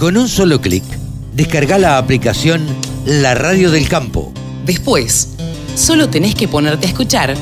Con 0.00 0.16
un 0.16 0.28
solo 0.28 0.62
clic, 0.62 0.82
descarga 1.34 1.76
la 1.76 1.98
aplicación 1.98 2.66
La 3.04 3.34
Radio 3.34 3.70
del 3.70 3.86
Campo. 3.86 4.32
Después, 4.64 5.36
solo 5.76 6.08
tenés 6.08 6.34
que 6.34 6.48
ponerte 6.48 6.86
a 6.86 6.88
escuchar 6.88 7.34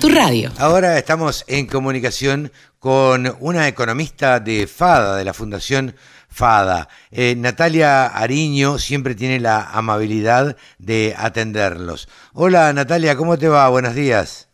tu 0.00 0.08
radio. 0.08 0.50
Ahora 0.58 0.96
estamos 0.96 1.44
en 1.48 1.66
comunicación 1.66 2.50
con 2.78 3.36
una 3.40 3.68
economista 3.68 4.40
de 4.40 4.66
FADA, 4.66 5.16
de 5.16 5.24
la 5.26 5.34
Fundación 5.34 5.96
FADA. 6.30 6.88
Eh, 7.10 7.34
Natalia 7.36 8.06
Ariño 8.06 8.78
siempre 8.78 9.14
tiene 9.14 9.38
la 9.38 9.64
amabilidad 9.64 10.56
de 10.78 11.14
atenderlos. 11.14 12.08
Hola 12.32 12.72
Natalia, 12.72 13.18
¿cómo 13.18 13.36
te 13.36 13.48
va? 13.48 13.68
Buenos 13.68 13.94
días. 13.94 14.48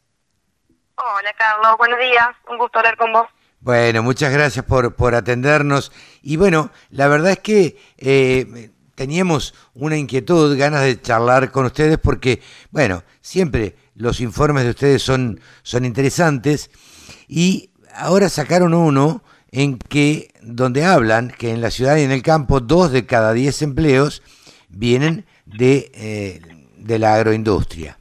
Hola 0.96 1.32
Carlos, 1.38 1.76
buenos 1.78 2.00
días. 2.00 2.30
Un 2.48 2.58
gusto 2.58 2.80
hablar 2.80 2.96
con 2.96 3.12
vos. 3.12 3.28
Bueno, 3.64 4.02
muchas 4.02 4.30
gracias 4.30 4.62
por, 4.66 4.94
por 4.94 5.14
atendernos. 5.14 5.90
Y 6.22 6.36
bueno, 6.36 6.70
la 6.90 7.08
verdad 7.08 7.32
es 7.32 7.38
que 7.38 7.78
eh, 7.96 8.70
teníamos 8.94 9.54
una 9.72 9.96
inquietud, 9.96 10.58
ganas 10.58 10.82
de 10.82 11.00
charlar 11.00 11.50
con 11.50 11.64
ustedes 11.64 11.96
porque, 11.96 12.42
bueno, 12.72 13.04
siempre 13.22 13.74
los 13.94 14.20
informes 14.20 14.64
de 14.64 14.70
ustedes 14.70 15.02
son, 15.02 15.40
son 15.62 15.86
interesantes 15.86 16.70
y 17.26 17.70
ahora 17.94 18.28
sacaron 18.28 18.74
uno 18.74 19.24
en 19.50 19.78
que, 19.78 20.34
donde 20.42 20.84
hablan 20.84 21.30
que 21.30 21.50
en 21.50 21.62
la 21.62 21.70
ciudad 21.70 21.96
y 21.96 22.02
en 22.02 22.10
el 22.10 22.22
campo 22.22 22.60
dos 22.60 22.92
de 22.92 23.06
cada 23.06 23.32
diez 23.32 23.62
empleos 23.62 24.22
vienen 24.68 25.24
de, 25.46 25.90
eh, 25.94 26.42
de 26.76 26.98
la 26.98 27.14
agroindustria 27.14 27.98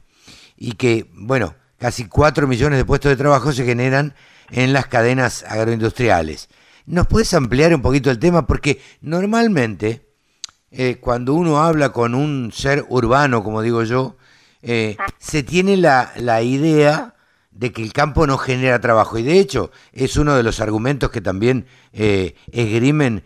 y 0.58 0.72
que, 0.72 1.06
bueno, 1.14 1.54
casi 1.84 2.06
cuatro 2.06 2.46
millones 2.46 2.78
de 2.78 2.86
puestos 2.86 3.10
de 3.10 3.16
trabajo 3.16 3.52
se 3.52 3.62
generan 3.62 4.14
en 4.50 4.72
las 4.72 4.86
cadenas 4.86 5.44
agroindustriales. 5.46 6.48
¿Nos 6.86 7.06
puedes 7.06 7.34
ampliar 7.34 7.74
un 7.74 7.82
poquito 7.82 8.10
el 8.10 8.18
tema? 8.18 8.46
Porque 8.46 8.80
normalmente 9.02 10.08
eh, 10.70 10.96
cuando 10.98 11.34
uno 11.34 11.62
habla 11.62 11.90
con 11.90 12.14
un 12.14 12.52
ser 12.54 12.86
urbano, 12.88 13.44
como 13.44 13.60
digo 13.60 13.82
yo, 13.82 14.16
eh, 14.62 14.96
se 15.18 15.42
tiene 15.42 15.76
la, 15.76 16.10
la, 16.16 16.40
idea 16.40 17.16
de 17.50 17.70
que 17.70 17.82
el 17.82 17.92
campo 17.92 18.26
no 18.26 18.38
genera 18.38 18.80
trabajo. 18.80 19.18
Y 19.18 19.22
de 19.22 19.38
hecho, 19.38 19.70
es 19.92 20.16
uno 20.16 20.36
de 20.36 20.42
los 20.42 20.60
argumentos 20.60 21.10
que 21.10 21.20
también 21.20 21.66
eh, 21.92 22.34
esgrimen 22.50 23.24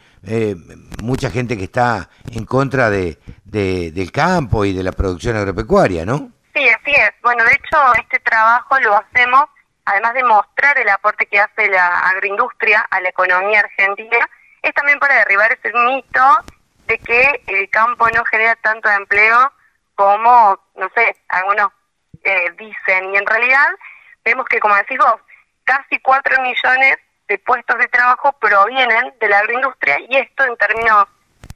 mucha 1.01 1.31
gente 1.31 1.56
que 1.56 1.64
está 1.64 2.11
en 2.33 2.45
contra 2.45 2.91
de, 2.91 3.19
del 3.45 4.11
campo 4.11 4.64
y 4.64 4.73
de 4.73 4.83
la 4.83 4.91
producción 4.91 5.36
agropecuaria, 5.36 6.05
¿no? 6.05 6.33
Sí, 6.89 6.94
así 6.94 7.03
es. 7.03 7.22
Bueno, 7.22 7.44
de 7.44 7.53
hecho, 7.53 7.94
este 8.00 8.19
trabajo 8.20 8.78
lo 8.81 8.97
hacemos 8.97 9.44
además 9.89 10.14
de 10.14 10.25
mostrar 10.25 10.78
el 10.78 10.89
aporte 10.91 11.27
que 11.27 11.41
hace 11.41 11.69
la 11.69 12.00
agroindustria 12.00 12.86
a 12.91 13.00
la 13.00 13.08
economía 13.08 13.61
argentina, 13.61 14.28
es 14.62 14.75
también 14.75 14.98
para 14.98 15.14
derribar 15.14 15.50
ese 15.50 15.72
mito 15.72 16.20
de 16.86 16.98
que 16.98 17.42
el 17.47 17.70
campo 17.70 18.06
no 18.11 18.22
genera 18.27 18.55
tanto 18.56 18.91
empleo 18.91 19.50
como, 19.95 20.61
no 20.77 20.91
sé, 20.95 21.17
algunos 21.28 21.72
eh, 22.22 22.50
dicen. 22.58 23.14
Y 23.14 23.17
en 23.17 23.27
realidad 23.27 23.69
vemos 24.25 24.47
que, 24.47 24.61
como 24.61 24.77
decís 24.77 24.98
vos, 24.98 25.20
casi 25.64 25.98
4 26.00 26.42
millones 26.42 26.98
de 27.27 27.39
puestos 27.39 27.78
de 27.78 27.89
trabajo 27.89 28.33
provienen 28.41 29.14
de 29.20 29.28
la 29.28 29.39
agroindustria 29.39 29.98
y 30.08 30.17
esto 30.17 30.45
en 30.45 30.56
términos 30.56 31.06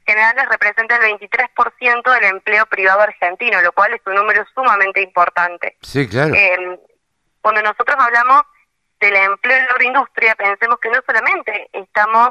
generales 0.05 0.45
representa 0.49 0.97
el 0.97 1.17
23% 1.17 2.13
del 2.13 2.23
empleo 2.25 2.65
privado 2.65 3.01
argentino, 3.01 3.61
lo 3.61 3.71
cual 3.71 3.93
es 3.93 4.01
un 4.05 4.15
número 4.15 4.45
sumamente 4.53 5.01
importante. 5.01 5.77
Sí, 5.81 6.07
claro. 6.07 6.33
Eh, 6.33 6.79
cuando 7.41 7.61
nosotros 7.61 7.95
hablamos 7.99 8.43
del 8.99 9.15
empleo 9.15 9.57
en 9.57 9.65
la 9.65 9.71
agroindustria, 9.71 10.35
pensemos 10.35 10.79
que 10.79 10.89
no 10.89 10.99
solamente 11.05 11.69
estamos 11.73 12.29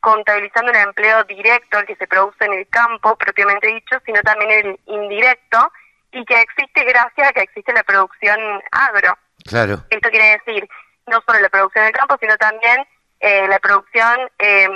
contabilizando 0.00 0.70
el 0.70 0.78
empleo 0.78 1.24
directo, 1.24 1.78
el 1.78 1.86
que 1.86 1.96
se 1.96 2.06
produce 2.06 2.44
en 2.44 2.52
el 2.52 2.68
campo, 2.68 3.16
propiamente 3.16 3.66
dicho, 3.66 3.98
sino 4.04 4.20
también 4.22 4.50
el 4.50 4.80
indirecto, 4.86 5.72
y 6.12 6.24
que 6.24 6.40
existe 6.40 6.84
gracias 6.84 7.28
a 7.28 7.32
que 7.32 7.42
existe 7.42 7.72
la 7.72 7.82
producción 7.82 8.38
agro. 8.70 9.18
Claro. 9.44 9.84
Esto 9.90 10.10
quiere 10.10 10.38
decir 10.38 10.68
no 11.06 11.22
solo 11.26 11.40
la 11.40 11.48
producción 11.48 11.84
del 11.84 11.94
campo, 11.94 12.16
sino 12.20 12.36
también 12.36 12.86
eh, 13.20 13.46
la 13.48 13.58
producción, 13.58 14.30
eh, 14.38 14.68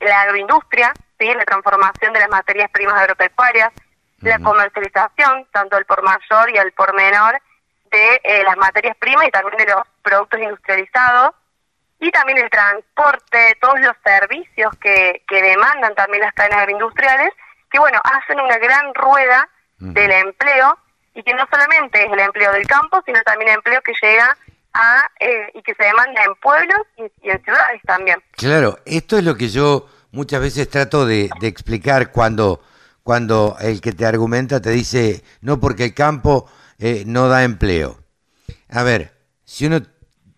la 0.00 0.22
agroindustria, 0.22 0.92
¿sí? 1.18 1.26
la 1.26 1.44
transformación 1.44 2.12
de 2.12 2.20
las 2.20 2.28
materias 2.28 2.70
primas 2.70 3.00
agropecuarias, 3.00 3.72
la 4.20 4.38
comercialización, 4.38 5.46
tanto 5.52 5.76
al 5.76 5.84
por 5.84 6.02
mayor 6.02 6.50
y 6.50 6.58
al 6.58 6.72
por 6.72 6.94
menor, 6.94 7.40
de 7.90 8.20
eh, 8.24 8.42
las 8.44 8.56
materias 8.56 8.96
primas 8.96 9.28
y 9.28 9.30
también 9.30 9.56
de 9.58 9.72
los 9.72 9.82
productos 10.02 10.40
industrializados 10.40 11.34
y 12.00 12.10
también 12.10 12.38
el 12.38 12.50
transporte, 12.50 13.56
todos 13.60 13.80
los 13.80 13.96
servicios 14.04 14.74
que, 14.80 15.22
que 15.26 15.42
demandan 15.42 15.94
también 15.94 16.22
las 16.22 16.34
cadenas 16.34 16.60
agroindustriales, 16.60 17.32
que 17.70 17.78
bueno, 17.78 18.00
hacen 18.04 18.40
una 18.40 18.58
gran 18.58 18.94
rueda 18.94 19.48
del 19.78 20.10
empleo 20.10 20.78
y 21.14 21.22
que 21.22 21.34
no 21.34 21.46
solamente 21.50 22.04
es 22.04 22.12
el 22.12 22.20
empleo 22.20 22.52
del 22.52 22.66
campo, 22.66 23.02
sino 23.04 23.20
también 23.22 23.50
el 23.50 23.56
empleo 23.56 23.80
que 23.82 23.92
llega 24.00 24.36
a 24.74 25.10
eh, 25.20 25.50
y 25.54 25.62
que 25.62 25.74
se 25.74 25.84
demanda 25.84 26.22
en 26.24 26.34
pueblos 26.36 26.80
y, 26.96 27.30
en 27.30 27.42
ciudades 27.42 27.80
también. 27.86 28.22
Claro, 28.32 28.78
esto 28.84 29.16
es 29.16 29.24
lo 29.24 29.34
que 29.34 29.48
yo 29.48 29.88
muchas 30.16 30.40
veces 30.40 30.70
trato 30.70 31.04
de, 31.04 31.28
de 31.40 31.46
explicar 31.46 32.10
cuando, 32.10 32.62
cuando 33.02 33.56
el 33.60 33.82
que 33.82 33.92
te 33.92 34.06
argumenta 34.06 34.62
te 34.62 34.70
dice, 34.70 35.22
no 35.42 35.60
porque 35.60 35.84
el 35.84 35.94
campo 35.94 36.46
eh, 36.78 37.04
no 37.06 37.28
da 37.28 37.44
empleo. 37.44 38.02
A 38.70 38.82
ver, 38.82 39.12
si 39.44 39.66
uno 39.66 39.82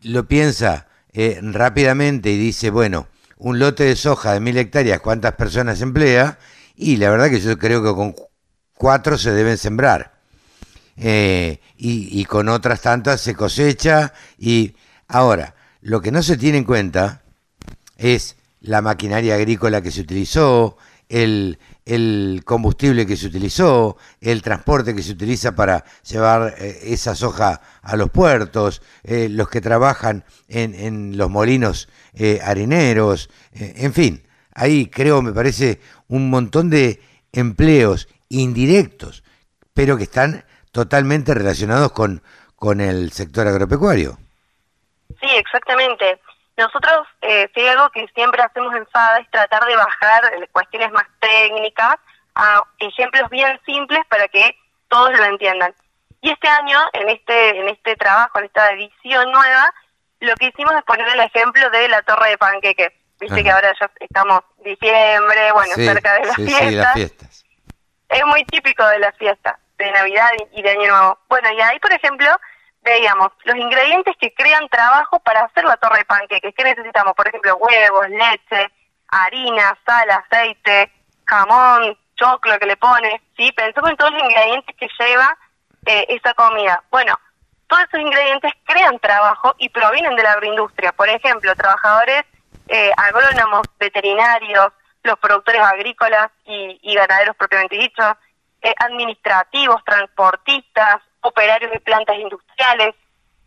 lo 0.02 0.26
piensa 0.26 0.88
eh, 1.12 1.38
rápidamente 1.42 2.30
y 2.30 2.36
dice, 2.36 2.70
bueno, 2.70 3.06
un 3.36 3.60
lote 3.60 3.84
de 3.84 3.94
soja 3.94 4.32
de 4.32 4.40
mil 4.40 4.58
hectáreas, 4.58 5.00
¿cuántas 5.00 5.34
personas 5.34 5.80
emplea? 5.80 6.40
Y 6.74 6.96
la 6.96 7.10
verdad 7.10 7.30
que 7.30 7.40
yo 7.40 7.56
creo 7.56 7.80
que 7.82 7.94
con 7.94 8.16
cuatro 8.74 9.16
se 9.16 9.30
deben 9.30 9.58
sembrar. 9.58 10.18
Eh, 10.96 11.60
y, 11.76 12.20
y, 12.20 12.24
con 12.24 12.48
otras 12.48 12.80
tantas 12.80 13.20
se 13.20 13.36
cosecha. 13.36 14.12
Y 14.36 14.74
ahora, 15.06 15.54
lo 15.80 16.00
que 16.00 16.10
no 16.10 16.24
se 16.24 16.36
tiene 16.36 16.58
en 16.58 16.64
cuenta 16.64 17.22
es 17.96 18.37
la 18.60 18.82
maquinaria 18.82 19.34
agrícola 19.34 19.82
que 19.82 19.90
se 19.90 20.00
utilizó, 20.00 20.76
el, 21.08 21.58
el 21.86 22.42
combustible 22.44 23.06
que 23.06 23.16
se 23.16 23.26
utilizó, 23.26 23.96
el 24.20 24.42
transporte 24.42 24.94
que 24.94 25.02
se 25.02 25.12
utiliza 25.12 25.54
para 25.54 25.84
llevar 26.02 26.54
eh, 26.58 26.78
esa 26.82 27.14
soja 27.14 27.60
a 27.82 27.96
los 27.96 28.10
puertos, 28.10 28.82
eh, 29.04 29.28
los 29.30 29.48
que 29.48 29.60
trabajan 29.60 30.24
en, 30.48 30.74
en 30.74 31.16
los 31.16 31.30
molinos 31.30 31.88
eh, 32.14 32.40
harineros, 32.44 33.30
en 33.52 33.92
fin, 33.92 34.26
ahí 34.54 34.86
creo, 34.86 35.22
me 35.22 35.32
parece, 35.32 35.80
un 36.08 36.30
montón 36.30 36.68
de 36.68 37.00
empleos 37.32 38.08
indirectos, 38.28 39.22
pero 39.72 39.96
que 39.96 40.04
están 40.04 40.44
totalmente 40.72 41.32
relacionados 41.34 41.92
con, 41.92 42.22
con 42.56 42.80
el 42.80 43.12
sector 43.12 43.46
agropecuario. 43.46 44.18
Sí, 45.20 45.28
exactamente. 45.30 46.20
Nosotros, 46.58 47.06
eh, 47.22 47.48
si 47.54 47.68
algo 47.68 47.88
que 47.90 48.04
siempre 48.16 48.42
hacemos 48.42 48.74
en 48.74 48.84
FADA 48.88 49.20
es 49.20 49.30
tratar 49.30 49.64
de 49.64 49.76
bajar 49.76 50.24
cuestiones 50.50 50.90
más 50.90 51.06
técnicas 51.20 51.94
a 52.34 52.60
ejemplos 52.80 53.30
bien 53.30 53.60
simples 53.64 54.00
para 54.08 54.26
que 54.26 54.56
todos 54.88 55.16
lo 55.16 55.24
entiendan. 55.24 55.72
Y 56.20 56.30
este 56.30 56.48
año, 56.48 56.80
en 56.94 57.10
este, 57.10 57.60
en 57.60 57.68
este 57.68 57.94
trabajo, 57.94 58.40
en 58.40 58.46
esta 58.46 58.72
edición 58.72 59.30
nueva, 59.30 59.72
lo 60.18 60.34
que 60.34 60.46
hicimos 60.46 60.74
es 60.74 60.82
poner 60.82 61.06
el 61.06 61.20
ejemplo 61.20 61.70
de 61.70 61.88
la 61.90 62.02
torre 62.02 62.30
de 62.30 62.38
panqueques. 62.38 62.92
Viste 63.20 63.44
que 63.44 63.50
ahora 63.52 63.72
ya 63.80 63.88
estamos 64.00 64.40
diciembre, 64.64 65.52
bueno, 65.52 65.74
cerca 65.76 66.14
de 66.14 66.26
las, 66.26 66.34
fiestas. 66.34 66.72
las 66.72 66.92
fiestas. 66.92 67.44
Es 68.08 68.26
muy 68.26 68.44
típico 68.46 68.84
de 68.84 68.98
las 68.98 69.16
fiestas, 69.16 69.54
de 69.76 69.92
Navidad 69.92 70.30
y 70.50 70.62
de 70.62 70.70
Año 70.70 70.88
Nuevo. 70.88 71.18
Bueno, 71.28 71.52
y 71.52 71.60
ahí, 71.60 71.78
por 71.78 71.92
ejemplo, 71.92 72.28
veíamos 72.88 73.28
los 73.44 73.56
ingredientes 73.56 74.16
que 74.18 74.32
crean 74.34 74.68
trabajo 74.68 75.20
para 75.20 75.42
hacer 75.44 75.64
la 75.64 75.76
torre 75.76 75.98
de 75.98 76.04
panqueques. 76.04 76.54
¿Qué 76.56 76.64
necesitamos? 76.64 77.14
Por 77.14 77.28
ejemplo, 77.28 77.56
huevos, 77.56 78.08
leche, 78.08 78.72
harina, 79.08 79.76
sal, 79.86 80.10
aceite, 80.10 80.90
jamón, 81.24 81.96
choclo 82.16 82.58
que 82.58 82.66
le 82.66 82.76
pone. 82.76 83.20
¿sí? 83.36 83.52
Pensemos 83.52 83.90
en 83.90 83.96
todos 83.96 84.12
los 84.12 84.22
ingredientes 84.22 84.76
que 84.76 84.88
lleva 84.98 85.36
eh, 85.86 86.06
esa 86.08 86.34
comida. 86.34 86.82
Bueno, 86.90 87.14
todos 87.66 87.84
esos 87.84 88.00
ingredientes 88.00 88.52
crean 88.64 88.98
trabajo 88.98 89.54
y 89.58 89.68
provienen 89.68 90.16
de 90.16 90.22
la 90.22 90.32
agroindustria. 90.32 90.92
Por 90.92 91.08
ejemplo, 91.08 91.54
trabajadores 91.54 92.24
eh, 92.68 92.90
agrónomos, 92.96 93.62
veterinarios, 93.78 94.72
los 95.02 95.18
productores 95.18 95.62
agrícolas 95.62 96.30
y, 96.44 96.94
ganaderos 96.94 97.36
propiamente 97.36 97.76
dichos, 97.76 98.14
eh, 98.62 98.74
administrativos, 98.78 99.82
transportistas, 99.84 101.00
operarios 101.20 101.70
de 101.72 101.80
plantas 101.80 102.16
industriales, 102.16 102.94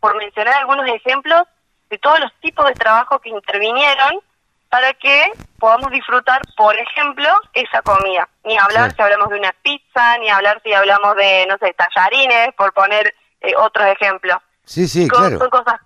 por 0.00 0.16
mencionar 0.16 0.54
algunos 0.54 0.86
ejemplos 0.88 1.42
de 1.90 1.98
todos 1.98 2.20
los 2.20 2.32
tipos 2.40 2.66
de 2.66 2.74
trabajo 2.74 3.18
que 3.20 3.28
intervinieron 3.28 4.20
para 4.68 4.94
que 4.94 5.30
podamos 5.58 5.90
disfrutar, 5.90 6.40
por 6.56 6.74
ejemplo, 6.74 7.28
esa 7.52 7.82
comida. 7.82 8.26
Ni 8.44 8.56
hablar 8.56 8.94
si 8.96 9.02
hablamos 9.02 9.28
de 9.28 9.38
una 9.38 9.52
pizza, 9.62 10.16
ni 10.18 10.30
hablar 10.30 10.60
si 10.64 10.72
hablamos 10.72 11.14
de, 11.16 11.46
no 11.46 11.58
sé, 11.58 11.74
tallarines, 11.74 12.54
por 12.54 12.72
poner 12.72 13.14
eh, 13.42 13.54
otros 13.56 13.86
ejemplos. 13.88 14.38
Sí, 14.64 14.88
sí, 14.88 15.06
claro. 15.08 15.38
cosas, 15.50 15.80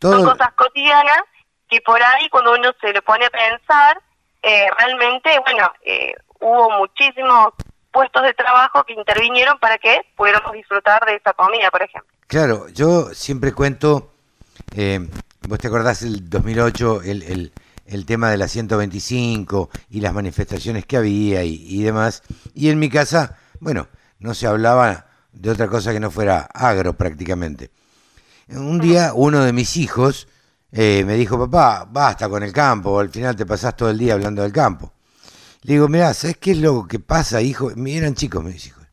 son 0.00 0.24
cosas 0.24 0.52
cotidianas 0.52 1.22
que 1.68 1.80
por 1.80 2.00
ahí 2.02 2.28
cuando 2.28 2.52
uno 2.52 2.72
se 2.80 2.92
lo 2.92 3.00
pone 3.02 3.24
a 3.24 3.30
pensar, 3.30 4.00
eh, 4.42 4.68
realmente, 4.78 5.38
bueno, 5.40 5.72
eh, 5.82 6.14
hubo 6.40 6.70
muchísimos 6.70 7.54
puestos 7.96 8.24
de 8.24 8.34
trabajo 8.34 8.84
que 8.84 8.92
intervinieron 8.92 9.58
para 9.58 9.78
que 9.78 10.02
pudiéramos 10.16 10.52
disfrutar 10.52 11.02
de 11.06 11.14
esa 11.14 11.32
comida, 11.32 11.70
por 11.70 11.80
ejemplo. 11.80 12.12
Claro, 12.26 12.68
yo 12.68 13.14
siempre 13.14 13.54
cuento, 13.54 14.12
eh, 14.74 15.08
vos 15.48 15.58
te 15.58 15.68
acordás 15.68 16.02
el 16.02 16.28
2008, 16.28 17.00
el, 17.04 17.22
el, 17.22 17.52
el 17.86 18.04
tema 18.04 18.28
de 18.28 18.36
la 18.36 18.48
125 18.48 19.70
y 19.88 20.00
las 20.00 20.12
manifestaciones 20.12 20.84
que 20.84 20.98
había 20.98 21.42
y, 21.44 21.54
y 21.54 21.84
demás, 21.84 22.22
y 22.52 22.68
en 22.68 22.78
mi 22.78 22.90
casa, 22.90 23.38
bueno, 23.60 23.88
no 24.18 24.34
se 24.34 24.46
hablaba 24.46 25.06
de 25.32 25.48
otra 25.48 25.66
cosa 25.66 25.94
que 25.94 26.00
no 26.00 26.10
fuera 26.10 26.40
agro 26.52 26.92
prácticamente. 26.98 27.70
Un 28.48 28.78
día 28.78 29.12
uno 29.14 29.42
de 29.42 29.54
mis 29.54 29.74
hijos 29.78 30.28
eh, 30.70 31.02
me 31.06 31.14
dijo, 31.14 31.38
papá, 31.38 31.88
basta 31.90 32.28
con 32.28 32.42
el 32.42 32.52
campo, 32.52 33.00
al 33.00 33.08
final 33.08 33.34
te 33.34 33.46
pasás 33.46 33.74
todo 33.74 33.88
el 33.88 33.96
día 33.96 34.12
hablando 34.12 34.42
del 34.42 34.52
campo. 34.52 34.92
Le 35.66 35.72
digo, 35.72 35.88
mirá, 35.88 36.14
¿sabes 36.14 36.36
qué 36.36 36.52
es 36.52 36.58
lo 36.58 36.86
que 36.86 37.00
pasa, 37.00 37.42
hijo? 37.42 37.72
Eran 37.72 38.14
chicos 38.14 38.44
mis 38.44 38.66
hijos. 38.68 38.86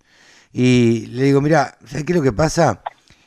Y 0.52 1.06
le 1.06 1.26
digo, 1.26 1.40
mirá, 1.40 1.78
¿sabes 1.86 2.04
qué 2.04 2.14
es 2.14 2.18
lo 2.18 2.24
que 2.24 2.32
pasa? 2.32 2.82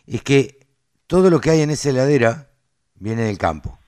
Es 0.05 0.23
que 0.23 0.67
todo 1.07 1.31
lo 1.31 1.41
que 1.41 1.51
hay 1.51 1.61
en 1.61 1.71
esa 1.71 1.91
heladera 1.91 2.51
viene 2.97 3.23
del 3.23 3.39
campo. 3.39 3.79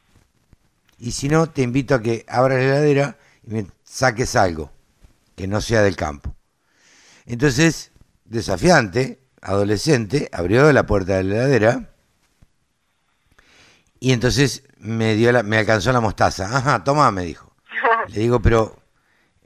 Y 1.00 1.10
si 1.10 1.28
no, 1.28 1.50
te 1.50 1.62
invito 1.62 1.96
a 1.96 2.00
que 2.00 2.25
abras 2.28 2.60
la 2.60 2.66
heladera 2.66 3.19
y 3.43 3.50
me 3.50 3.66
saques 3.82 4.37
algo 4.37 4.70
que 5.34 5.49
no 5.49 5.60
sea 5.60 5.82
del 5.82 5.96
campo. 5.96 6.37
Entonces, 7.26 7.90
desafiante, 8.26 9.19
adolescente, 9.43 10.28
abrió 10.32 10.72
la 10.72 10.87
puerta 10.87 11.16
de 11.16 11.25
la 11.25 11.34
heladera 11.34 11.90
y 13.99 14.12
entonces 14.12 14.62
me 14.78 15.16
dio 15.16 15.32
la, 15.32 15.43
me 15.43 15.58
alcanzó 15.58 15.90
la 15.90 16.00
mostaza. 16.00 16.56
Ajá, 16.56 16.84
toma, 16.84 17.10
me 17.10 17.25
dijo. 17.25 17.56
Le 18.06 18.20
digo, 18.20 18.40
pero 18.40 18.78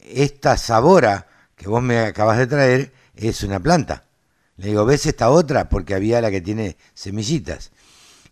esta 0.03 0.57
sabora 0.57 1.27
que 1.57 1.69
vos 1.69 1.83
me 1.83 2.01
acabas 2.01 2.39
de 2.39 2.47
traer 2.47 2.93
es 3.15 3.43
una 3.43 3.61
planta. 3.61 4.05
Le 4.57 4.69
digo, 4.69 4.85
¿ves 4.85 5.07
esta 5.07 5.31
otra? 5.31 5.69
Porque 5.69 5.95
había 5.95 6.21
la 6.21 6.31
que 6.31 6.41
tiene 6.41 6.77
semillitas. 6.95 7.73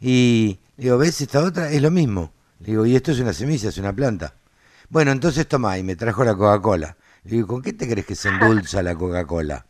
Y 0.01 0.59
le 0.77 0.85
digo, 0.85 0.99
¿ves 0.99 1.21
esta 1.21 1.41
otra? 1.41 1.71
Es 1.71 1.83
lo 1.83 1.91
mismo. 1.91 2.33
Le 2.61 2.73
digo, 2.73 2.87
y 2.87 2.97
esto 2.97 3.13
es 3.13 3.21
una 3.21 3.33
semilla, 3.33 3.69
es 3.69 3.79
una 3.79 3.93
planta. 3.93 4.35
Bueno, 4.89 5.13
entonces 5.13 5.47
toma, 5.47 5.79
y 5.79 5.83
me 5.83 5.97
trajo 5.97 6.25
la 6.25 6.35
Coca-Cola. 6.35 6.97
Le 7.25 7.31
digo, 7.31 7.47
¿con 7.47 7.63
qué 7.63 7.73
te 7.73 7.89
crees 7.89 8.07
que 8.07 8.15
se 8.15 8.29
endulza 8.29 8.83
la 8.83 8.95
Coca-Cola? 8.95 9.65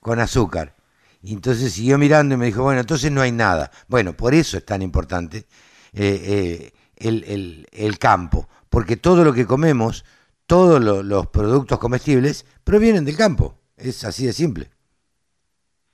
Con 0.00 0.20
azúcar. 0.20 0.74
Y 1.22 1.32
entonces 1.32 1.72
siguió 1.72 1.98
mirando 1.98 2.34
y 2.34 2.38
me 2.38 2.46
dijo, 2.46 2.62
bueno, 2.62 2.80
entonces 2.80 3.10
no 3.10 3.22
hay 3.22 3.32
nada. 3.32 3.70
Bueno, 3.88 4.12
por 4.14 4.34
eso 4.34 4.58
es 4.58 4.66
tan 4.66 4.82
importante 4.82 5.46
eh, 5.94 6.72
eh, 6.96 7.66
el, 7.72 7.98
campo, 7.98 8.48
porque 8.68 8.96
todo 8.96 9.24
lo 9.24 9.32
que 9.32 9.46
comemos, 9.46 10.04
todos 10.46 10.80
lo, 10.80 11.02
los 11.02 11.26
productos 11.26 11.78
comestibles, 11.78 12.44
provienen 12.64 13.04
del 13.04 13.16
campo. 13.16 13.58
Es 13.76 14.04
así 14.04 14.26
de 14.26 14.32
simple. 14.32 14.70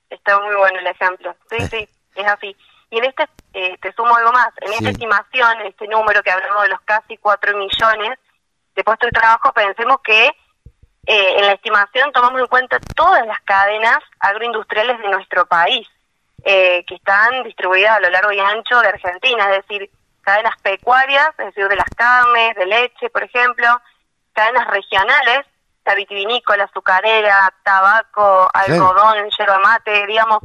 Está 0.09 0.39
muy 0.39 0.55
bueno 0.55 0.79
el 0.79 0.87
ejemplo. 0.87 1.35
Sí, 1.49 1.67
sí, 1.67 1.89
es 2.15 2.27
así. 2.27 2.55
Y 2.89 2.97
en 2.97 3.05
este, 3.05 3.25
eh, 3.53 3.77
te 3.81 3.93
sumo 3.93 4.15
algo 4.15 4.31
más, 4.33 4.49
en 4.61 4.67
sí. 4.67 4.73
esta 4.79 4.89
estimación, 4.89 5.61
este 5.61 5.87
número 5.87 6.21
que 6.21 6.31
hablamos 6.31 6.63
de 6.63 6.69
los 6.69 6.81
casi 6.81 7.17
4 7.17 7.57
millones 7.57 8.19
de 8.75 8.83
puestos 8.83 9.07
de 9.07 9.19
trabajo, 9.19 9.53
pensemos 9.53 9.97
que 10.03 10.27
eh, 11.05 11.39
en 11.39 11.45
la 11.47 11.53
estimación 11.53 12.11
tomamos 12.11 12.41
en 12.41 12.47
cuenta 12.47 12.79
todas 12.95 13.25
las 13.25 13.39
cadenas 13.41 13.99
agroindustriales 14.19 14.99
de 14.99 15.09
nuestro 15.09 15.45
país, 15.45 15.87
eh, 16.43 16.83
que 16.85 16.95
están 16.95 17.43
distribuidas 17.43 17.97
a 17.97 17.99
lo 18.01 18.09
largo 18.09 18.31
y 18.33 18.39
ancho 18.39 18.79
de 18.81 18.89
Argentina, 18.89 19.55
es 19.55 19.65
decir, 19.65 19.89
cadenas 20.21 20.55
pecuarias, 20.61 21.29
es 21.37 21.45
decir, 21.45 21.67
de 21.69 21.75
las 21.75 21.89
carnes, 21.95 22.55
de 22.55 22.65
leche, 22.65 23.09
por 23.09 23.23
ejemplo, 23.23 23.67
cadenas 24.33 24.67
regionales, 24.67 25.45
la 25.85 25.95
vitivinícola, 25.95 26.65
azucarera, 26.65 27.53
tabaco, 27.63 28.49
algodón, 28.53 29.29
sí. 29.29 29.37
yerba 29.39 29.59
mate, 29.59 30.05
digamos, 30.07 30.39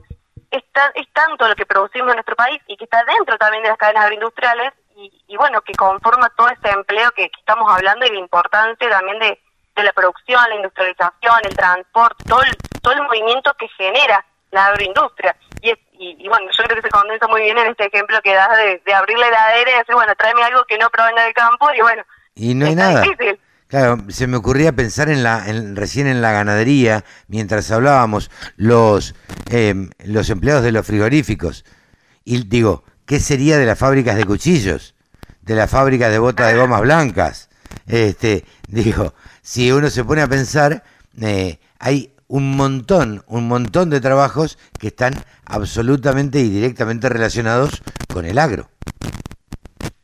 es, 0.50 0.62
es 0.94 1.06
tanto 1.12 1.46
lo 1.48 1.54
que 1.54 1.66
producimos 1.66 2.10
en 2.10 2.16
nuestro 2.16 2.36
país 2.36 2.60
y 2.66 2.76
que 2.76 2.84
está 2.84 3.04
dentro 3.04 3.36
también 3.36 3.62
de 3.62 3.68
las 3.68 3.78
cadenas 3.78 4.04
agroindustriales 4.04 4.72
y, 4.96 5.12
y 5.28 5.36
bueno, 5.36 5.60
que 5.60 5.74
conforma 5.74 6.30
todo 6.30 6.48
ese 6.48 6.70
empleo 6.70 7.10
que, 7.12 7.28
que 7.28 7.40
estamos 7.40 7.70
hablando 7.70 8.06
y 8.06 8.10
la 8.10 8.18
importancia 8.18 8.88
también 8.88 9.18
de 9.18 9.40
de 9.76 9.82
la 9.82 9.92
producción, 9.92 10.42
la 10.48 10.56
industrialización, 10.56 11.40
el 11.44 11.54
transporte, 11.54 12.24
todo 12.26 12.42
el, 12.42 12.56
todo 12.82 12.94
el 12.94 13.02
movimiento 13.02 13.52
que 13.58 13.68
genera 13.76 14.24
la 14.50 14.66
agroindustria. 14.66 15.36
Y, 15.60 15.70
es, 15.70 15.78
y, 15.92 16.16
y, 16.18 16.28
bueno, 16.28 16.48
yo 16.50 16.64
creo 16.64 16.76
que 16.76 16.88
se 16.88 16.90
condensa 16.90 17.28
muy 17.28 17.42
bien 17.42 17.58
en 17.58 17.68
este 17.68 17.86
ejemplo 17.86 18.18
que 18.22 18.34
das 18.34 18.56
de, 18.56 18.82
de, 18.84 18.94
abrir 18.94 19.18
la 19.18 19.28
heladera 19.28 19.70
y 19.70 19.78
decir, 19.78 19.94
bueno, 19.94 20.14
tráeme 20.16 20.42
algo 20.42 20.64
que 20.64 20.78
no 20.78 20.88
provenga 20.88 21.24
del 21.24 21.34
campo 21.34 21.68
y 21.74 21.80
bueno. 21.82 22.02
Y 22.34 22.54
no 22.54 22.66
hay 22.66 22.74
nada. 22.74 23.02
Difícil. 23.02 23.38
Claro, 23.68 24.04
se 24.08 24.28
me 24.28 24.36
ocurría 24.36 24.72
pensar 24.72 25.08
en 25.08 25.24
la, 25.24 25.48
en, 25.48 25.74
recién 25.74 26.06
en 26.06 26.22
la 26.22 26.30
ganadería, 26.30 27.04
mientras 27.26 27.70
hablábamos, 27.72 28.30
los, 28.56 29.14
eh, 29.50 29.74
los 30.04 30.30
empleados 30.30 30.62
de 30.62 30.72
los 30.72 30.86
frigoríficos. 30.86 31.64
Y 32.24 32.44
digo, 32.44 32.84
¿qué 33.06 33.18
sería 33.18 33.58
de 33.58 33.66
las 33.66 33.78
fábricas 33.78 34.16
de 34.16 34.24
cuchillos? 34.24 34.94
De 35.42 35.54
las 35.56 35.70
fábricas 35.70 36.12
de 36.12 36.18
botas 36.18 36.52
de 36.52 36.58
gomas 36.58 36.82
blancas. 36.82 37.48
Este, 37.88 38.44
digo, 38.68 39.14
si 39.42 39.72
uno 39.72 39.90
se 39.90 40.04
pone 40.04 40.22
a 40.22 40.28
pensar, 40.28 40.84
eh, 41.20 41.58
hay 41.80 42.12
un 42.28 42.56
montón, 42.56 43.24
un 43.26 43.48
montón 43.48 43.90
de 43.90 44.00
trabajos 44.00 44.58
que 44.78 44.88
están 44.88 45.14
absolutamente 45.44 46.40
y 46.40 46.48
directamente 46.48 47.08
relacionados 47.08 47.82
con 48.12 48.24
el 48.26 48.38
agro. 48.38 48.68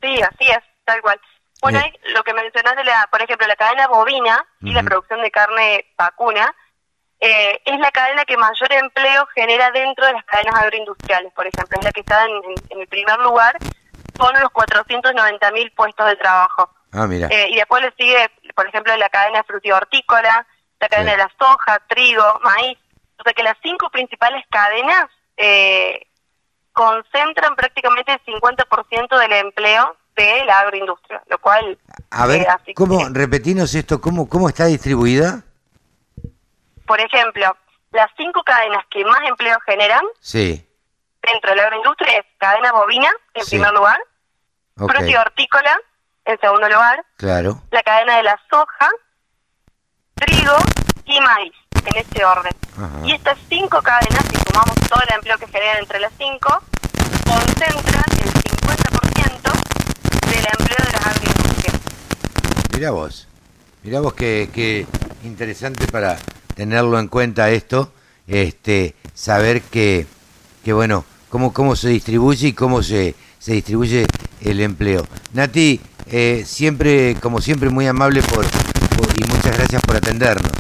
Sí, 0.01 0.21
así 0.21 0.51
es, 0.51 0.65
tal 0.85 1.01
cual. 1.01 1.21
Bueno, 1.63 1.79
eh. 1.79 1.93
lo 2.13 2.25
que 2.25 2.35
mencionás 2.35 2.75
de 2.75 2.85
la, 2.85 3.09
por 3.11 3.23
ejemplo, 3.23 3.47
la 3.47 3.57
cadena 3.57 3.87
bovina 3.87 4.45
y 4.61 4.67
uh 4.67 4.73
-huh. 4.73 4.75
la 4.75 4.83
producción 4.83 5.23
de 5.23 5.31
carne 5.31 5.87
vacuna, 5.97 6.53
eh, 7.21 7.63
es 7.65 7.79
la 7.79 7.93
cadena 7.93 8.25
que 8.25 8.37
mayor 8.37 8.73
empleo 8.73 9.25
genera 9.33 9.71
dentro 9.71 10.05
de 10.05 10.13
las 10.13 10.25
cadenas 10.25 10.57
agroindustriales, 10.57 11.33
por 11.33 11.47
ejemplo, 11.47 11.79
es 11.79 11.85
la 11.85 11.93
que 11.93 12.01
está 12.01 12.25
en, 12.25 12.81
el 12.81 12.89
primer 12.89 13.17
lugar, 13.21 13.57
con 14.19 14.35
los 14.41 14.51
490 14.51 15.53
mil 15.53 15.71
puestos 15.71 16.05
de 16.05 16.17
trabajo. 16.17 16.69
Ah, 16.93 17.07
mira. 17.07 17.29
Eh, 17.31 17.51
y 17.51 17.55
después 17.55 17.81
le 17.81 17.93
sigue, 17.93 18.29
por 18.57 18.67
ejemplo, 18.67 18.97
la 18.97 19.09
cadena 19.09 19.45
frutihortícola, 19.45 20.45
la 20.81 20.89
cadena 20.89 21.13
sí. 21.13 21.17
de 21.17 21.23
la 21.23 21.31
soja, 21.39 21.79
trigo, 21.87 22.41
maíz. 22.43 22.79
O 23.21 23.23
sea 23.23 23.33
que 23.35 23.45
las 23.45 23.57
cinco 23.63 23.89
principales 23.91 24.45
cadenas 24.51 25.07
eh, 25.37 26.09
concentran 26.73 27.55
prácticamente 27.55 28.13
el 28.13 28.35
50% 28.35 29.19
del 29.21 29.33
empleo 29.33 29.97
de 30.17 30.45
la 30.45 30.61
agroindustria, 30.61 31.23
lo 31.29 31.39
cual... 31.39 31.79
A 32.11 32.27
ver, 32.27 32.43
eh, 32.43 32.75
¿cómo, 32.75 32.99
que, 32.99 33.09
repetinos 33.13 33.75
esto, 33.75 34.01
¿cómo, 34.01 34.29
¿cómo 34.29 34.49
está 34.49 34.67
distribuida? 34.67 35.43
Por 36.87 37.01
ejemplo, 37.01 37.57
las 37.93 38.11
cinco 38.17 38.43
cadenas 38.43 38.85
que 38.91 39.05
más 39.05 39.21
empleo 39.29 39.59
generan 39.67 40.03
sí. 40.21 40.67
dentro 41.23 41.51
de 41.51 41.57
la 41.57 41.63
agroindustria 41.65 42.19
es 42.19 42.27
cadena 42.39 42.73
bovina, 42.73 43.11
en 43.35 43.45
sí. 43.45 43.51
primer 43.51 43.73
lugar, 43.73 43.99
okay. 44.79 44.97
frutihortícola, 44.97 45.79
en 46.25 46.41
segundo 46.41 46.69
lugar. 46.69 47.05
Claro. 47.17 47.63
La 47.71 47.83
cadena 47.83 48.17
de 48.17 48.23
la 48.25 48.41
soja, 48.51 48.91
trigo 50.15 50.57
y 51.05 51.21
maíz, 51.21 51.55
en 51.87 51.97
este 51.97 52.25
orden. 52.25 52.53
Ajá. 52.77 53.01
Y 53.05 53.13
estas 53.13 53.39
cinco 53.49 53.81
cadenas, 53.83 54.25
si 54.31 54.37
sumamos 54.37 54.75
todo 54.89 55.01
el 55.09 55.15
empleo 55.15 55.39
que 55.39 55.47
generan 55.49 55.79
entre 55.79 56.01
las 56.01 56.13
cinco, 56.19 56.63
concentran 57.25 58.05
el 58.19 58.33
50% 58.33 59.53
del 60.29 60.47
empleo 60.59 60.87
de 60.87 60.93
las 60.93 61.07
agroindustrias. 61.07 61.81
Mirá 62.83 62.91
vos, 62.91 63.29
mirá 63.85 64.01
vos 64.01 64.13
qué, 64.13 64.51
qué 64.53 64.89
interesante 65.23 65.87
para 65.87 66.19
tenerlo 66.57 66.99
en 66.99 67.07
cuenta 67.07 67.49
esto, 67.49 67.93
este, 68.27 68.97
saber 69.15 69.63
que, 69.63 70.05
que 70.65 70.73
bueno, 70.73 71.05
cómo, 71.29 71.53
cómo 71.53 71.77
se 71.77 71.91
distribuye 71.91 72.49
y 72.49 72.53
cómo 72.55 72.83
se, 72.83 73.15
se 73.39 73.53
distribuye 73.53 74.09
el 74.41 74.59
empleo. 74.59 75.07
Nati, 75.33 75.81
eh, 76.11 76.43
siempre, 76.45 77.15
como 77.21 77.41
siempre, 77.41 77.71
muy 77.71 77.87
amable 77.87 78.21
por, 78.21 78.45
por, 78.97 79.07
y 79.17 79.23
muchas 79.31 79.57
gracias 79.57 79.81
por 79.83 79.95
atendernos. 79.95 80.51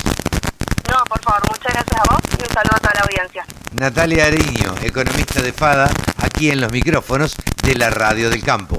No, 0.88 0.98
por 1.08 1.20
favor, 1.22 1.42
muchas 1.50 1.72
gracias 1.72 1.98
a 1.98 2.12
vos 2.14 2.20
y 2.38 2.40
un 2.40 2.54
saludo 2.54 2.76
a 2.76 2.78
toda 2.78 2.94
la 2.94 3.00
audiencia. 3.00 3.44
Natalia 3.72 4.26
Ariño, 4.26 4.76
economista 4.84 5.42
de 5.42 5.52
FADA, 5.52 5.90
aquí 6.18 6.52
en 6.52 6.60
los 6.60 6.70
micrófonos 6.70 7.34
de 7.64 7.74
la 7.74 7.90
Radio 7.90 8.30
del 8.30 8.44
Campo. 8.44 8.78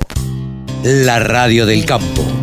La 0.81 1.19
Radio 1.19 1.65
del 1.65 1.85
Campo. 1.85 2.42